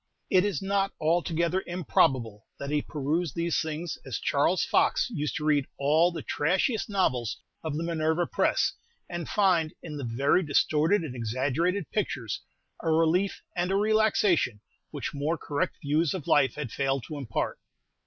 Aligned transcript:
It 0.31 0.43
is 0.43 0.63
not 0.63 0.93
altogether 0.99 1.63
improbable 1.67 2.47
that 2.57 2.71
he 2.71 2.81
perused 2.81 3.35
these 3.35 3.61
things 3.61 3.99
as 4.03 4.17
Charles 4.17 4.65
Fox 4.65 5.07
used 5.11 5.35
to 5.35 5.45
read 5.45 5.67
all 5.77 6.11
the 6.11 6.23
trashiest 6.23 6.89
novels 6.89 7.37
of 7.63 7.77
the 7.77 7.83
Minerva 7.83 8.25
Press, 8.25 8.73
and 9.07 9.29
find, 9.29 9.75
in 9.83 9.97
the 9.97 10.03
very 10.03 10.41
distorted 10.41 11.03
and 11.03 11.15
exaggerated 11.15 11.91
pictures, 11.91 12.41
a 12.81 12.89
relief 12.89 13.43
and 13.55 13.69
a 13.71 13.75
relaxation 13.75 14.59
which 14.89 15.13
more 15.13 15.37
correct 15.37 15.77
views 15.83 16.15
of 16.15 16.25
life 16.25 16.55
had 16.55 16.71
failed 16.71 17.03
to 17.07 17.17
impart. 17.19 17.59